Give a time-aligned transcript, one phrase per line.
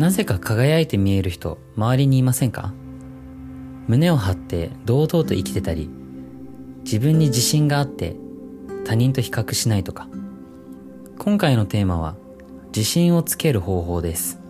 [0.00, 2.72] なぜか輝いて見える人周りにいませんか？
[3.86, 5.90] 胸を張って堂々と生きてたり
[6.84, 8.16] 自分に自信があって
[8.86, 10.08] 他人と比較しないとか。
[11.18, 12.16] 今回のテーマは
[12.74, 14.40] 自信をつける方法です。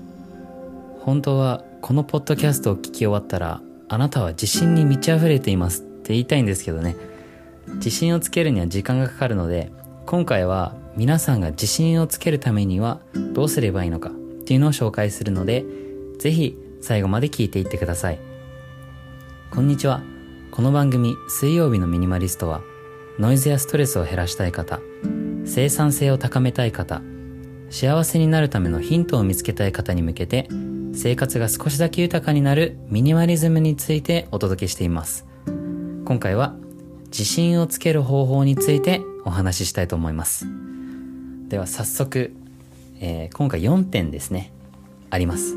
[1.00, 6.94] 本当はこのポッドキャストを聞き終わったらあなたは自信に満ち溢れていますって言いたいんですけどね。
[7.74, 9.72] 自信をつけるには時間がかかるので
[10.06, 13.00] 今回は皆さんが自信をつけるためには
[13.32, 14.12] どうすればいいのか。
[14.50, 15.64] っていうのを紹介するので
[16.18, 18.18] ぜひ最後まで聞いていってください。
[19.52, 20.02] こんにちは。
[20.50, 22.60] この番組水曜日のミニマリストは
[23.20, 24.80] ノイズやストレスを減らしたい方
[25.44, 27.00] 生産性を高めたい方
[27.70, 30.48] 幸せになるためのヒントを見つけたい方に向けて
[30.94, 35.26] 生活が少しだけ豊かになるミニマリズムについてお届けしています。
[35.46, 36.56] 今回は
[37.04, 40.44] 自信をつける方法についてお話ししたいと思います。
[41.46, 42.34] では早速、
[43.00, 44.52] えー、今回4点ですね。
[45.08, 45.56] あります。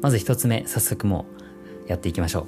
[0.00, 1.26] まず1つ目早速も
[1.86, 2.46] うやっていきましょう、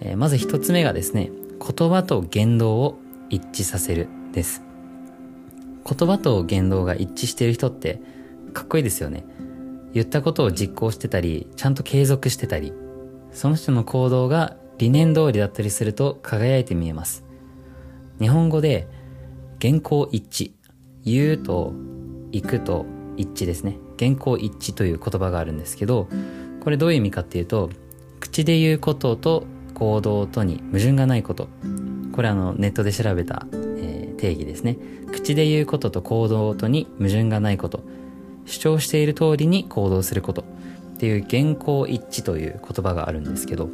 [0.00, 1.30] えー、まず1つ目がですね
[1.60, 2.98] 言葉と言動を
[3.30, 4.62] 一致させるです。
[5.88, 8.00] 言葉と言動が一致している人って
[8.52, 9.24] かっこいいですよね。
[9.94, 12.72] 言ったことを実行してたりちゃんと継続してたり
[13.32, 17.24] その人の行動が理念通りだったりすると輝いて見えます。
[18.18, 18.88] 日本語で
[19.62, 20.52] 原稿一致。
[21.04, 21.72] 言うと
[22.32, 22.84] 行くと
[23.16, 23.78] 一致ですね。
[23.98, 26.08] 原稿一致という言葉があるんですけど
[26.62, 27.70] これどういう意味かっていうと
[28.20, 31.48] 口で言うことと行動とに矛盾がないこと。
[32.12, 34.78] これあのネットで調べた、えー、定義ですね。
[35.12, 37.82] 口で言うことと行動とに矛盾がないこと。
[38.46, 40.42] 主張している通りに行動すること。
[40.42, 43.68] っていう原稿一致という言葉があるんですけど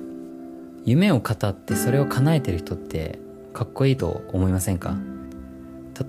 [0.84, 3.20] 夢を語ってそれを叶えてる人って
[3.52, 4.96] かっこいいと思いませんか？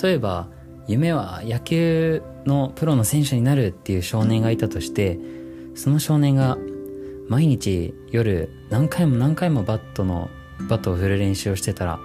[0.02, 0.48] 例えば
[0.88, 5.20] 夢は野球のプロの選手になるっていう少年がいたとして
[5.76, 6.58] その少年が
[7.30, 10.30] 毎日夜何回も何回もバットの
[10.70, 12.00] バットを振る練習をしてたら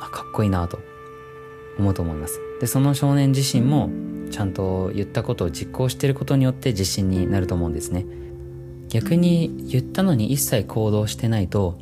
[0.00, 0.78] あかっこいいなと
[1.78, 2.40] 思うと思います。
[2.60, 3.90] でその少年自身も
[4.30, 8.04] ちゃんと言ったことを実行していることによって自信になると思うんですね。
[8.88, 11.78] 逆に言ったのに一切行動してないと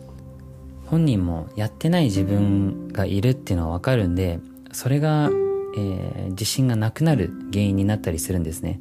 [0.86, 4.40] 本人もやってない自分がいるっていうのはわかるんで
[4.72, 5.30] それが、
[5.76, 8.80] えー、自信がなくなる原因になったりするんですね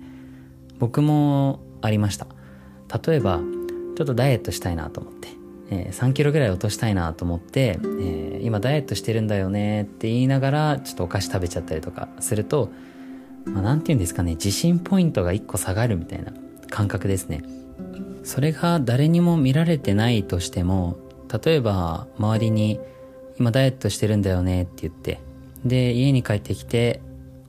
[0.79, 2.27] 僕もありました
[3.07, 3.39] 例えば
[3.95, 5.29] ちょっとダイエットしたいなと思って、
[5.69, 12.71] えー、3キロぐらい落としたいなと思って、えー、今ダイエットしてるんだよねって言いながらちょっとお菓子食べちゃったりとかすると
[13.45, 16.33] まあ、て言うんですかね、自信ポイントが1個下がるみたいな
[16.69, 17.43] 感覚ですね。
[18.23, 20.97] それが誰にも見られてないとしても、
[21.43, 22.79] 例えば周りに
[23.39, 25.19] 今ダイエットしてるんだよねって言って、
[25.65, 27.01] で、家に帰ってきて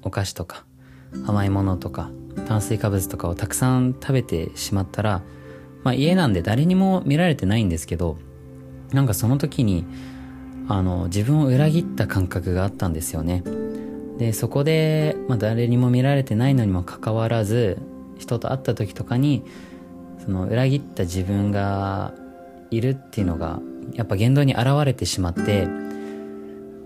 [0.03, 0.65] お菓子とか
[1.27, 2.10] 甘いものとか
[2.47, 5.22] 炭水化物とかをたくさん食べてしまったら、
[5.84, 8.19] まあ家なんで誰にも見られてないんですけど、
[8.93, 9.84] なんかその時に、
[10.69, 13.43] あの、自分を裏切った感覚があったんですよね。
[14.19, 17.78] でそこで、まあ、誰にも見られてないのにもかかわらず
[18.19, 19.44] 人と会った時とかに
[20.25, 22.15] その裏切った自分が
[22.71, 23.60] いるっていうのが
[23.93, 25.69] やっぱ言動に現れてしまって「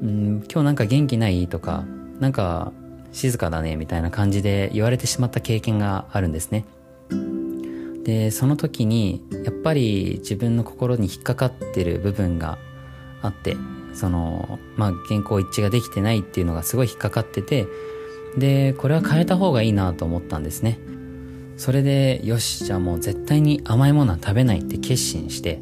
[0.02, 1.84] うん今日なんか元気ない?」とか
[2.20, 2.72] 「なんか
[3.12, 6.64] 静かだね」みたいな感じで言われてしまった経験があるんですね。
[8.04, 12.58] でその時にやっぱり自分の心に引っかかってる部分が
[13.22, 13.56] あって
[13.92, 17.66] そのまあ原稿一致ができてないっていうのがすごい引っかかってて
[18.38, 20.78] でこれは変えた方がいいなと思ったんですね
[21.56, 25.60] それでよしじゃあもう絶対に甘いものは食べないって決心して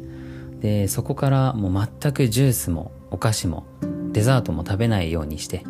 [0.61, 3.65] でそこからもう全くジュースもお菓子も
[4.11, 5.63] デザートも食べないようにして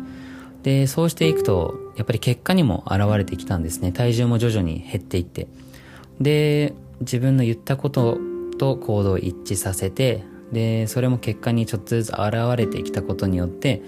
[0.62, 3.92] でそうしていくとやっぱり結果にも現れてきたんですね。
[3.92, 5.48] 体重も徐々に減っていって。
[6.20, 8.18] で自分の言ったこと
[8.58, 13.80] と行動を一致させてでそれも結果にちょっとずつ現れてきたことによって、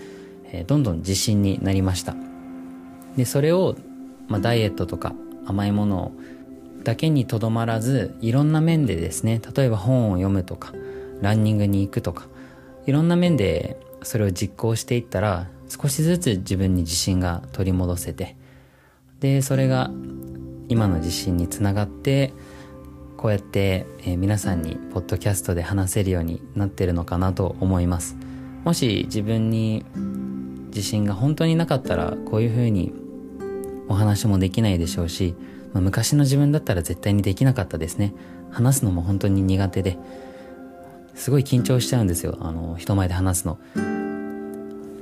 [0.46, 2.16] えー、どんどん自信になりました。
[3.16, 3.76] でそれを、
[4.28, 6.12] まあ、ダイエットとか甘いもの
[6.84, 10.72] だけにとどまらずいろんな面でですね例えば本を読むとか
[11.20, 12.26] ランニングに行くとか
[12.86, 18.36] いろんな面でそれを実行していったら少しずつ自分に自信が取り戻せて
[19.20, 19.90] でそれが
[20.68, 22.32] 今の自信につながって
[23.16, 28.16] こうやって、えー、皆さんにポッドキャストで話せるようになってるのかなと思います。
[28.64, 29.84] もし自分に
[30.70, 32.92] 自信が本当になかったらこういうふうに
[33.88, 35.36] お話もできないでしょうし、
[35.72, 38.12] まあ、昔の自分だったら絶対にできなかったですね。
[38.50, 39.98] 話すのも本当に苦手で
[41.14, 42.38] すごい緊張しちゃうんですよ。
[42.40, 43.58] あの人前で話すの。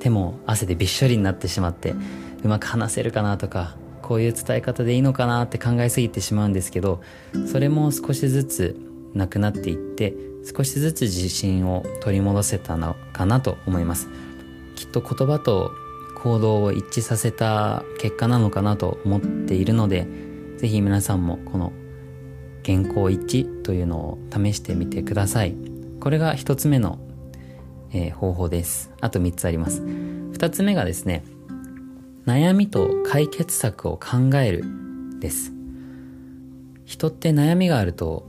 [0.01, 1.95] 手も汗でびっしょりになってしまって
[2.43, 7.01] うまく話せるかなとかこういう伝え方でいいのかなって考えすぎてしまうんですけど
[7.47, 8.77] それも少しずつ
[9.15, 10.15] なくなっていって
[10.57, 14.09] 少しずつ自信を取り戻せたのかなと思います。
[14.75, 15.71] きっと言葉と
[16.17, 20.07] 行動を一致させた結果なのかなと思っているので
[20.59, 21.73] 是非皆さんもこの
[22.65, 25.70] 原稿一致というのを試してみてください。
[26.01, 26.99] これが一つ目の、
[27.93, 28.91] えー、方法です。
[29.01, 29.83] あと3つあります。
[29.83, 31.23] 2つ目がですね
[32.27, 34.65] 悩みと解決策を考える
[35.21, 35.53] です。
[36.87, 38.27] 人って悩みがあると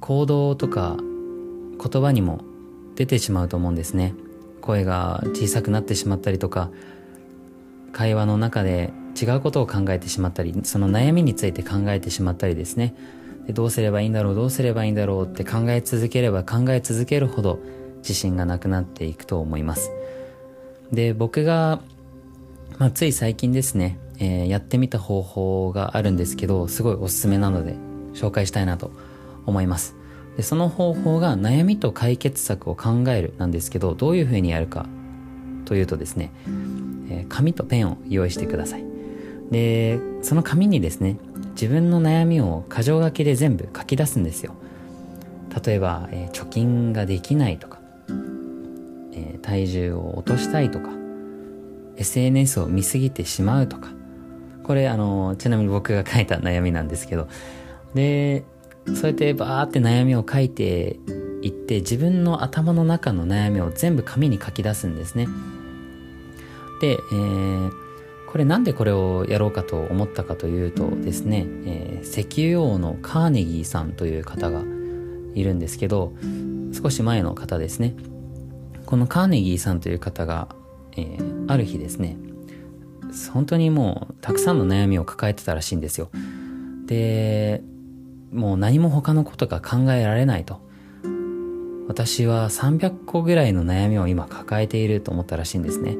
[0.00, 2.44] 行動とか言葉にも
[2.94, 4.14] 出てしまうと思うんですね。
[4.60, 6.70] 声が小さくなってしまったりとか
[7.92, 12.94] 会話の中で違うことを考えてしまったりその悩みについて考えてしまったりですね。
[13.52, 17.58] どうすればいいんだろうどうすればいいんだろうって考え続ければ考え続けるほど
[17.98, 19.90] 自信がなくなっていくと思います。
[20.92, 21.80] で僕が、
[22.78, 27.76] まあ、つい最近ですね、えー、やってみた方法があるんですけどすごいおすすめなので
[28.14, 28.90] 紹介したいなと
[29.46, 29.94] 思います。
[30.36, 34.86] でその方法が悩みと解決策を考えるなんですけどどういうふうにやるか
[35.64, 36.32] というとですね、
[37.10, 38.89] えー、紙とペンを用意してください。
[39.50, 41.16] でその紙にですね
[41.52, 44.54] 自分の悩みを箇条書きで全部書き出すんですよ。
[45.64, 47.80] 例えば、えー、貯金ができないとか、
[49.12, 50.90] えー、体重を落としたいとか
[51.96, 53.88] SNS を見すぎてしまうとか
[54.62, 57.26] これあのちなみに僕が書いた悩みなんですけど
[57.94, 58.44] で
[58.86, 60.98] そうやってバーって悩みを書いて
[61.42, 65.26] いって自分の頭の中の悩みを全部紙に書き出すんですね。
[66.80, 67.70] で、えー、
[68.30, 74.62] これなんでこれをやろうかと思ったかというとですね、えー、石油王のカーネギーさんという方が
[75.34, 76.12] いるんですけど
[76.72, 77.94] 少し前の方ですね。
[78.86, 80.48] このカーネギーさんという方が、
[80.96, 82.16] えー、ある日ですね
[83.32, 86.10] 本当にもうたくさんの悩みを抱えてたらしいんですよ。
[86.86, 87.62] で
[88.32, 90.60] もう何も他のことが考えられないと。
[91.88, 95.96] 私は300個ぐらいの悩みを今抱えていると思ったらしいんですね。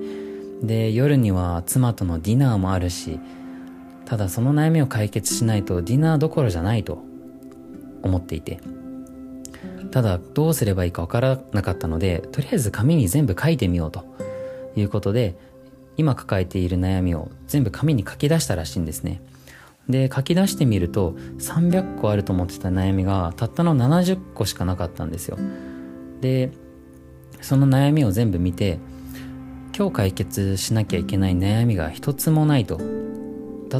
[0.62, 3.18] で夜には妻とのディナーもあるし
[4.04, 6.98] ただその悩みを解決しないとディナーどころじゃないと
[8.02, 8.60] 思っていて。
[9.90, 14.04] ただどうすればいいかわからなかったのでとりあえず紙に全部書いてみようと。
[14.76, 15.36] いうことで
[15.96, 19.20] 今抱えている悩みを全部紙に書き出したらしいんですね。
[19.88, 25.38] で書き出してみると300個あると思ってた悩みがたったの70個しかなかったんですよ。
[26.20, 26.52] で
[27.40, 28.78] その悩みを全部見て
[29.80, 32.78] 今日解決しなきゃいけない悩みが一つもないと。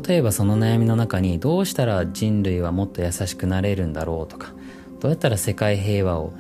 [0.07, 4.55] 例えばその悩みの中にどうしたら人類はもっと優しくなれるんだろうとか
[5.01, 6.33] どうやったら世界平和を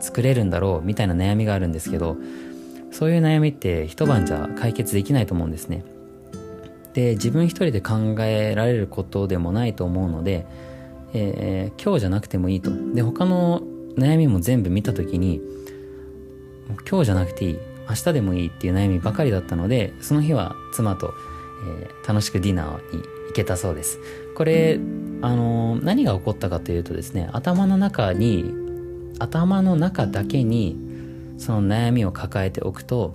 [0.00, 2.16] 作れるんだろうみたいな悩みがあるんですけど
[2.90, 5.84] そういう悩みって一晩じゃ解決できないと思うんですね。
[6.94, 10.44] で自分一人で考えられることでもないと思うので、
[11.12, 12.72] えー、今日じゃなくてもいいと。
[12.94, 13.62] で他の
[13.96, 15.40] 悩みも全部見た時に
[16.90, 17.73] 今日じゃなくていい。
[17.88, 21.14] 明日でもいいっていう悩みばかりだったのでその日は妻と、
[21.80, 23.98] えー、楽しくディナーに行けたそうです。
[24.34, 24.78] これ
[25.22, 28.52] あのー、何が起こったかというとですね頭の中に
[29.18, 30.76] 頭の中だけに
[31.38, 33.14] その悩みを抱えておくと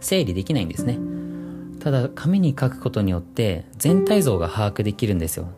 [0.00, 0.98] 整理できないんですね。
[1.80, 5.48] ただ紙に書くことによって全体像が把握できるんですよ。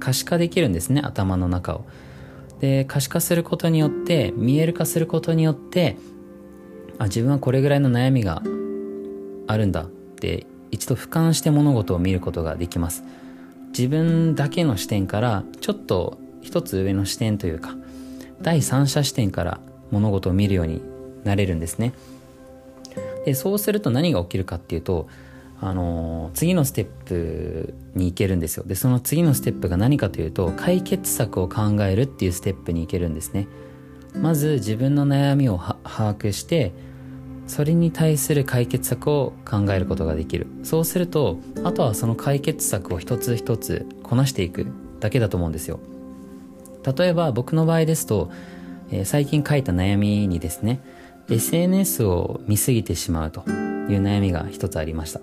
[0.00, 1.84] 可視化できるんですね頭の中を。
[2.60, 5.96] で可視化することによって見える化することによって
[6.98, 8.42] あ自分はこれぐらいの悩みが
[9.46, 13.04] あるんだって一度俯瞰して物事を見ることができます。
[13.76, 17.74] 自分だけの視点からちょっと一つ上の視点というか
[18.40, 19.60] 第三者視点から
[19.90, 20.80] 物事を見るように
[21.24, 21.92] なれるんですね。
[23.24, 25.08] でそうすると何が起きるかっていうと
[25.60, 28.64] あの次のステップに行けるんですよ。
[28.66, 33.48] でその次のステップが何かというと解決策を考えるっていうステップに行けるんですね。
[34.14, 36.72] まず自分の悩みを把握して
[37.46, 40.46] それに対する解決策を考えることができる。
[40.62, 44.66] そうするとあとはその解決策を一つ一つこなしていく
[45.00, 45.80] だけだと思うんですよ。
[46.96, 48.30] 例えば僕の場合ですと、
[48.90, 50.80] えー、最近書いた悩みにですね
[51.28, 55.20] SNS を見すぎてしまうという悩みが一つありました。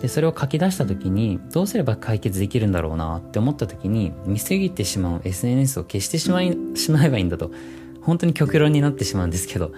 [0.00, 7.52] でそれを書き出した時にどうすれば解決できるんだろうなって思った時に見すぎてしまう SNS を消してしまい しまえばいいんだと
[8.02, 9.72] 本当に極論になってしまうんですけど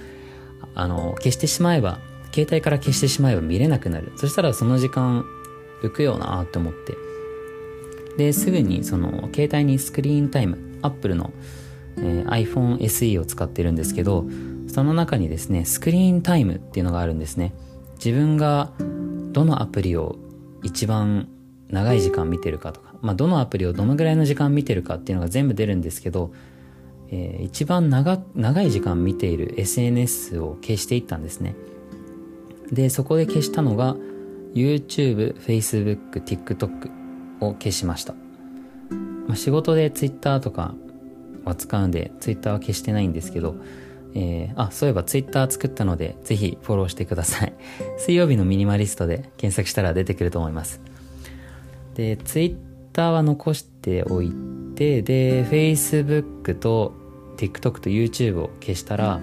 [0.75, 1.99] あの消してしまえば
[2.33, 4.13] 携帯から消してしまえば見れなくなる。
[4.17, 5.25] そしたらその時間
[5.83, 6.97] 浮くよなって思って。
[8.17, 11.33] ですぐにその携帯にスクリーンタイム Apple の、
[11.99, 14.25] えー、iPhone SE を使ってるんですけど
[14.69, 17.53] その中にですねスクリーンタイムっていうのがあるんですね。
[17.97, 18.73] 自分が
[19.33, 20.17] どのアプリを
[20.63, 21.29] 一番
[21.69, 26.33] 長い時間見てるかとか、まあ、どのアプリをどのぐらいの時間見てるかっていうのが全部出るんですけど、
[27.15, 31.55] えー、一番長長い時間見ている SNS を消していったんですね
[32.73, 33.95] でそこで消したのが
[34.53, 36.91] YouTube、Facebook、TikTok
[37.41, 38.15] を消しました、
[39.29, 40.75] まあ、仕事で Twitter とか
[41.45, 43.55] は使うんで Twitter は消してないんですけど
[44.17, 47.53] えー、あ、そういえば Twitter 作ったので、ぜひフォローしてください。
[47.99, 50.81] 水曜日のミニマリストで検索したら出てくると思います。
[51.97, 54.33] で、Twitter は残しておい
[54.77, 56.95] て、で、Facebook と
[57.37, 59.21] TikTok と YouTube を消したら、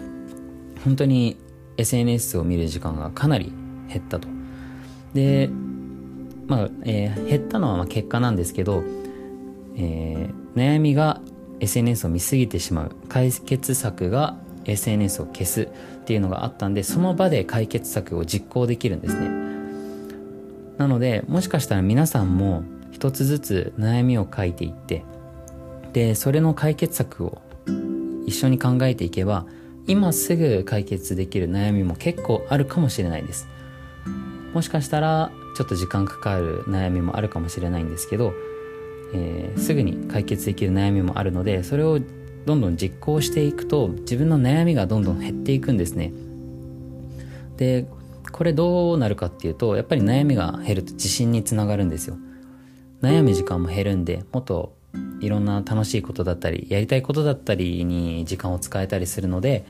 [0.84, 1.38] 本当に
[1.78, 3.52] SNS を見る時間がかなり
[3.88, 4.28] 減ったと。
[5.14, 5.50] で、
[6.48, 8.84] まあ、えー、減ったのはま結果なんですけど、
[9.78, 11.22] えー、悩みが
[11.62, 19.30] SNS を見すぎてしまう解決策が SNS を消すっていうのがあったんでその場で解決策を実行できるんですね
[20.78, 25.04] なのでもしかしたら皆さんも一つずつ悩みを書いていって
[25.94, 27.42] でそれの解決策を
[28.26, 29.46] 一緒に考えていけば
[29.88, 33.48] 今すぐ解決できる悩みも結構あるかもしれないです。
[34.54, 38.34] もしかしたらちょっと時間かかる悩みもあるかもしれないんですけど、
[39.14, 42.00] えー、すぐに解決できる悩みもあるのでそれを
[42.46, 46.12] どんどん実行していくと自分の悩みがどんどん減っていくんですね。
[47.58, 47.86] で
[48.32, 52.18] これどうなるかっていうとやっぱり悩みが減ると自信につながるんですよ。
[53.02, 54.76] 悩む時間も減るんでもっと
[55.20, 59.66] いろんな楽しいことだったりやりたいことだったりに時間を使えたりするので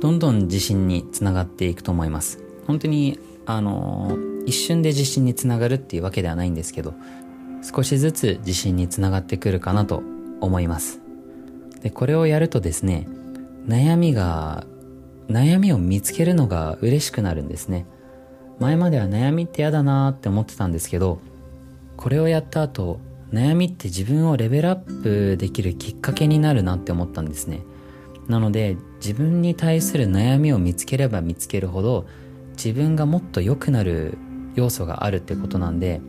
[0.00, 4.16] どんどん自信につながっていくと思います本当にあの
[4.46, 6.94] 一瞬で自信につながるっていうわけではないんですけど
[7.62, 10.02] 少しずつ自信につながってくるかなと
[10.40, 11.02] 思います
[11.82, 13.08] で、これをやるとですね、
[13.66, 14.66] 悩みが、
[15.28, 17.86] 悩みを見つけるのが嬉しくなるんですね。
[18.60, 21.18] 前までは悩みって嫌だなーって思ってたんですけど、
[21.96, 23.00] これをやった後、
[23.32, 27.62] 悩みって自分をレベルアップできるきっかけになるなって思ったんですね。
[28.28, 32.06] なので、自分に対する悩みを見つければ見つけるほど、
[32.52, 34.18] 自分がもっと良くなる
[34.54, 36.00] 要素があるってことなんで、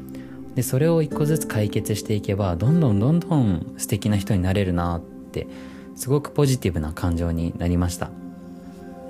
[0.55, 5.47] で、それを一個ずつ解決していけば、どんどんどんどん素敵な人になれるなっって
[5.95, 8.11] すごくポジティブな感情になりました。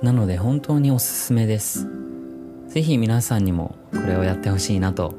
[0.02, 1.86] なので本当におすすめです。
[2.68, 5.14] 是非皆さんにもこれをやってほしいなと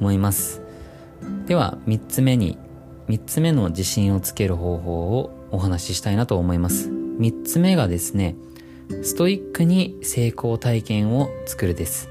[0.00, 0.59] 思います。
[1.46, 2.58] では3つ目に
[3.08, 6.88] 3つ目の自信をつける方法をお話ししたいなと思います。
[6.90, 8.36] 3つ目がですね
[9.02, 12.08] ストイックに成功体験を作るです。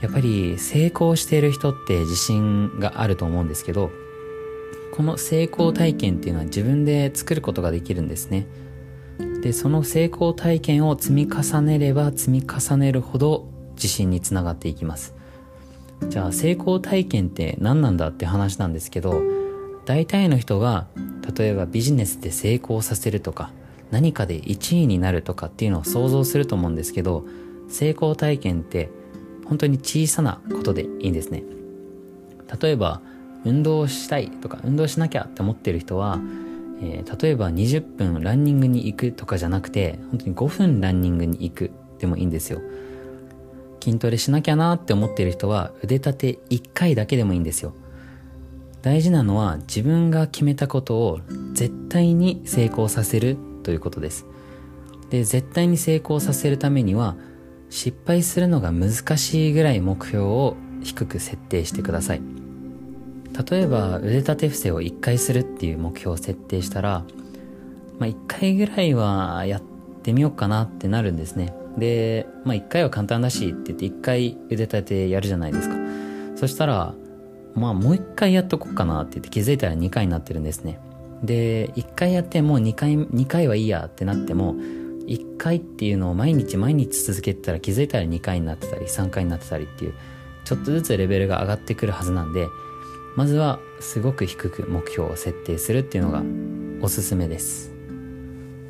[0.00, 3.90] やっぱり成功している人って自信があると思うんですけど
[4.94, 8.46] この成功体験っていうのは自分で作ることができるんですね。
[9.42, 15.14] でその成功体験を積み重ねれば積み重ねるほど自信につながっていきます。
[16.08, 19.22] じゃあ成功体験って何なんだって話なんですけど
[19.84, 20.86] 大体の人が
[21.36, 23.52] 例えばビジネスで成功させるとか
[23.90, 27.24] 何かで1位になるとかっていうのを想像すると思うんですけど
[27.68, 28.90] 成功体験って
[29.46, 31.42] 本当に小さなことでいいんですね。
[32.60, 33.00] 例えば
[33.44, 36.20] 運動したいとか運動しなきゃって思ってる人は、
[36.82, 42.60] えー、例えば20分ランニングに行くとかじゃなくて本当に5分ランニングに行くでもいいんですよ。
[43.80, 47.74] 筋トレしなきゃなって思ってる人は腕立て1回だけでもいいんですよ。
[48.82, 51.20] 大事なのは自分が決めたことを
[51.52, 54.26] 絶対に成功させるということです。
[55.10, 57.16] で絶対に成功させるためには
[57.68, 62.22] 失敗するのが難しいぐらい目標を低く設定してください。
[63.50, 67.04] 例えば腕立て伏せを1回するっていう目標を設定したら、
[67.98, 69.62] まあ、1回ぐらいはやっ
[70.02, 71.54] てみようかなってなるんですね。
[71.78, 75.76] で、まあ、1回は簡単だしって言って1回腕立てやるじゃないですか。
[76.36, 76.94] そしたら
[77.54, 80.78] まあもう1回やっとこうかなって言って気づいたら2回になってるんですね。
[81.22, 89.94] で1回やってもう2回 ,2 回はいいやってなっても1回っていうのを毎日毎日続けてたら気づいたら2回になってたり3回になってたりっていう
[90.44, 92.46] ちょっとずつレベルが上がってくるはずなんで
[93.16, 96.22] まずはすごく低く目標を設定するっていうのが
[96.80, 97.79] おすすめです。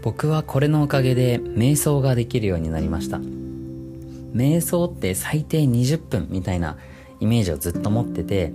[0.02, 3.18] 僕はこれのおかげで瞑想ができるようになりました。
[3.18, 6.78] 瞑想って最低20分みたいな
[7.18, 8.52] イメージをずっと持ってて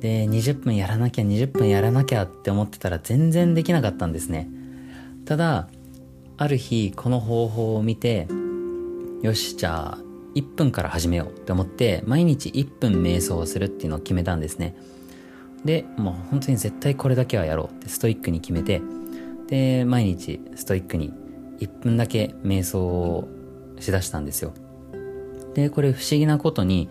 [0.00, 4.48] で20分やらなきゃ20分やらなきゃって思ってたら全然できなかったんですね。
[5.24, 5.68] ただ
[6.36, 8.28] ある日この方法を見て
[9.22, 9.98] よしじゃあ
[10.34, 14.76] 1分から始めようって思って毎日1分瞑想をするっていうのを決めたんですね。
[15.64, 18.80] で、もう本当に絶対これだけはやろうってストイックに決めて、
[19.50, 21.12] で、毎日ストイックに
[21.58, 23.28] 1分だけ瞑想を
[23.78, 24.54] しだしたんですよ。
[25.54, 26.88] で、これ不思議なことに、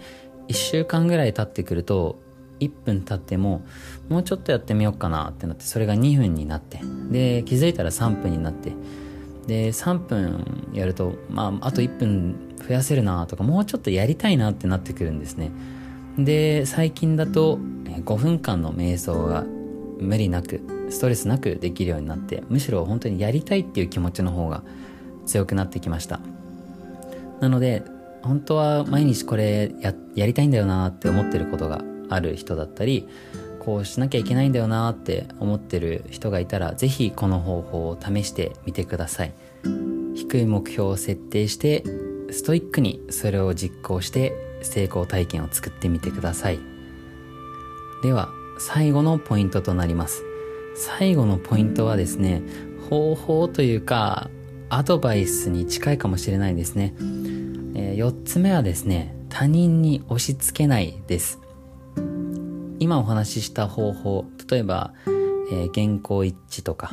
[0.50, 2.20] 1週間ぐらい経ってくると、
[2.60, 3.62] 1分経っても
[4.10, 6.80] もうちょっとやってみようかなってなってそれが2分になって。
[7.10, 8.74] で気づいたら3分になって。
[9.48, 12.36] で3分やると、まあ、あと1分
[12.68, 15.52] 増やせるなとかもうちょっとやりたいなってなってくるんですね。
[16.18, 19.44] で最近だと5分間の瞑想が
[20.00, 24.64] 無理なくストレスなくできるようになってむしろ本当にやりたいっていう気持ちの方が
[25.26, 26.20] 強くなってきました。
[27.40, 27.84] なので
[28.22, 33.08] 本当は毎日これややりたいんだよなって思ってることがある人だったり
[33.60, 39.34] こうしなきゃいけないんだよなって思ってる人がいたら是非この方法を試してみてください。
[40.16, 41.84] 低い目標を設定して
[42.32, 46.60] ストイックにそれを実行して成功体験を作ってみてください。
[48.04, 48.30] では
[48.60, 50.29] 最後のポイントとなります。
[50.80, 52.42] 最後のポイントはですね
[52.90, 54.30] 方法というか
[54.70, 56.94] アドバイスに近いかもしれないですね、
[57.76, 61.40] えー、4つ目はですね他人に押し付けないです。
[62.80, 66.92] 今お話しした方法例えば、えー、原稿一致とか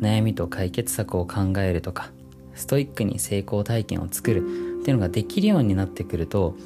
[0.00, 2.10] 悩みと解決策を考えるとか
[2.54, 4.40] ストイックに成功体験を作る
[4.80, 6.56] っていうのができるようになってくると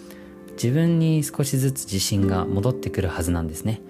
[0.53, 3.83] 自分に少しずつ自信が戻ってくるはずなんですね。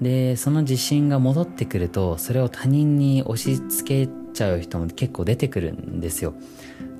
[0.00, 6.34] でその自信が戻ってくるとそれを他人に押し付けちゃう人も結構出てくるんですよ。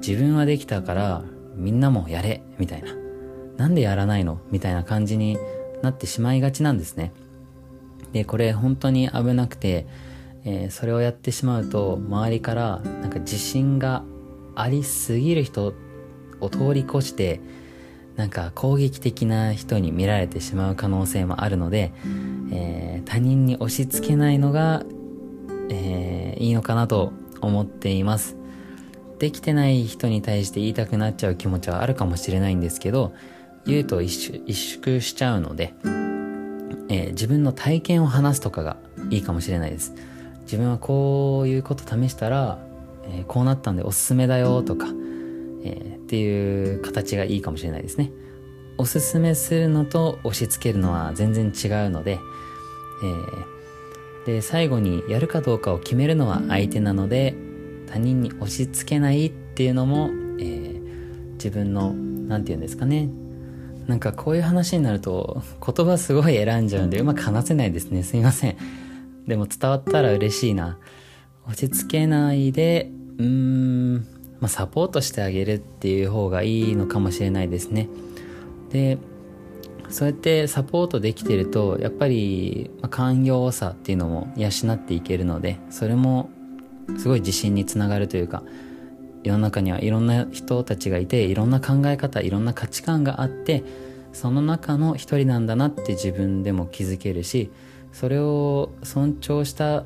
[0.07, 1.25] 自分はできたから
[1.55, 2.95] みんなもやれみたいな。
[3.57, 4.41] なんでやらないの？
[4.51, 5.39] みたいな感じに
[5.83, 7.13] なってしまいがちなんですね。
[8.13, 9.87] でこれ本当に危なくて、
[10.45, 14.05] えー、それをやってしまうと周りからなんか自信が
[14.55, 15.75] ありすぎる人
[16.41, 17.41] を通り越して
[18.17, 21.93] なんか攻撃的な人に見られてしまう可能性もあるので、
[22.51, 24.85] えー、他人に押し付けないのが、
[25.71, 28.37] えー、いいのかなと思っています。
[29.19, 33.15] できてない人に対して言いたくなっちゃう気持ちはあるかもしれないんですけど、
[33.65, 34.09] 言うと萎
[34.53, 35.75] 縮しちゃうので、
[36.89, 38.77] えー、自分の体験を話すとかが
[39.11, 39.95] いいかもしれないです。
[40.43, 42.59] 自分はこういうこと試したら、
[43.05, 44.87] えー、こうなったんでおすすめだよとか、
[45.65, 48.13] えー、っていう形がいいかもしれないですね。
[48.79, 52.19] おすすめするのと押し付けるのは全然違うので、
[53.03, 57.35] えー、で最後にやるかどうかを決めるのは相手なので
[57.87, 63.09] 他人に押し付けないっていうのも、えー、自分の何て言うんですかね。
[63.87, 68.03] なんかこういう話になると言葉すごい選んじゃうんでうまく話せないですね。
[68.03, 68.57] すいません。
[69.29, 70.79] でも伝わったら嬉しいな。
[71.45, 77.89] 押し付けないでうーんまあ、サポートしてあげるっていう方がいいのかもしれないですね。
[78.71, 78.99] で
[79.89, 86.31] そうやってサポートできてるとやっぱり、寛容さっていうのも養っていけるのでそれも
[86.99, 88.43] すごい自信につながるというか
[89.23, 93.65] 世の中にはいろんな人たちがいていろんな考え方いろんな価値観があって
[94.13, 97.51] その中の一人なんだなって自分でも気づけるし
[97.93, 99.85] それを尊重した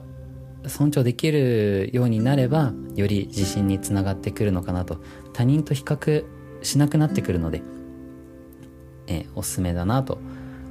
[0.66, 4.98] 尊重できるようになればより自信につながってくるのかなと。
[5.32, 6.24] 他人と比較
[6.62, 7.62] しなくなってくるので、
[9.10, 10.18] えー、おすすめだなと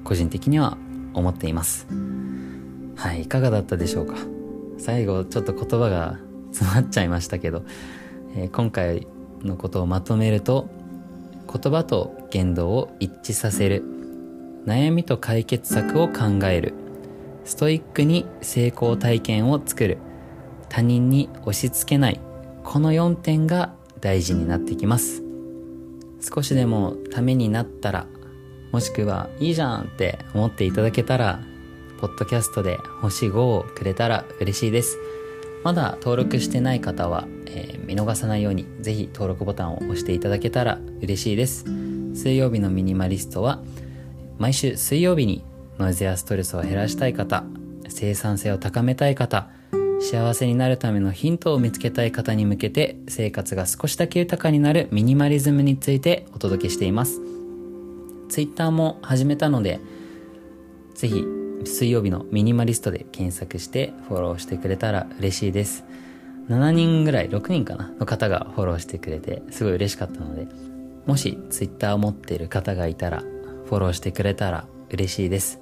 [0.04, 0.78] 個人的には
[1.14, 1.86] 思っています。
[2.96, 4.16] はいいかがだったでしょうか？
[4.78, 6.18] 最後ちょっと言葉が
[6.52, 7.64] 詰まっちゃいましたけど、
[8.36, 9.08] えー、今回
[9.44, 10.70] のことをまとめると
[11.52, 13.84] 言葉と言動を一致させる
[14.66, 16.74] 悩みと解決策を考える
[17.44, 19.98] ストイックに成功体験を作る
[20.70, 22.20] 他人に押し付けない
[22.64, 25.24] この4点が大事になってきます。
[26.22, 28.06] 少しでもためになったら
[28.72, 31.40] もしくはいいじゃんって思っていただけたら
[32.00, 34.98] ポッドキャストで星5をくれたら嬉しいです
[35.64, 41.66] まだ登録してない方は、えー、見逃さないようにぜひ登録ボタンを押していただけたら嬉しいです
[42.14, 43.62] 水曜日のミニマリストは
[44.38, 45.44] 毎週水曜日に
[45.80, 47.44] ノイズやストレスを減らしたい方、
[47.88, 49.50] 生産性を高めたい方、
[50.02, 57.39] 幸せになるためのヒントを見つけたい方に向けて生活が少しだけ豊かになるミニマリズムについてお届けしています。
[58.30, 59.80] Twitter も始めたので、
[60.96, 61.26] ぜひ
[61.66, 65.84] 水曜日のミニマリストで検索してフォローしてくれたら嬉しいです。
[66.48, 70.48] 7人ぐらい、6人かなの方がフォローしてくれてすごい嬉しかったので、
[71.10, 73.24] もし Twitter を持っている方がいたら
[73.66, 75.60] フォローしてくれたら嬉しいです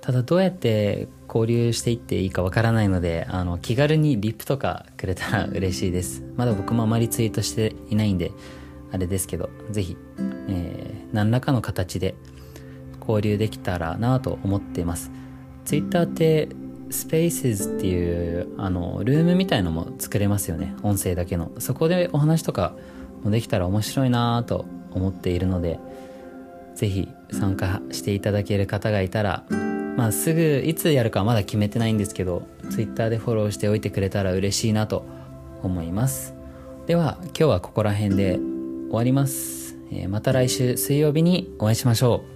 [0.00, 8.30] ただどうやって交流していっていいかわからないのであの気軽にリップとかくれたら嬉しいですまだ僕もあまりツイートしていないんで
[8.92, 9.96] あれですけど是非、
[10.48, 12.14] え、何らかの形で
[13.00, 15.10] 交流できたらなと思っています。
[15.64, 16.48] Twitter って
[16.90, 20.74] スペースっていうあのルームみたいのも作れますよね。
[20.82, 21.50] 音声だけの。
[21.58, 22.74] そこでお話とか
[23.24, 25.78] もできたら面白いなと思っているので
[26.74, 29.44] 是非参加していただける方がいたら
[29.96, 35.04] まあすぐいつやるかはまだ決めてないんですけど Twitter でフォローしておいてくれたら嬉しいなと
[35.62, 36.34] 思います。
[36.86, 39.65] では今日はここら辺で終わります。
[40.08, 42.35] また来週水曜日にお会いしましょう。